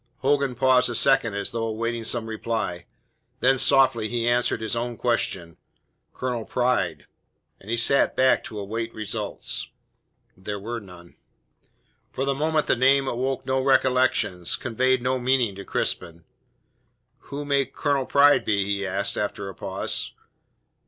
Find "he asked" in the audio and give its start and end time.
18.65-19.17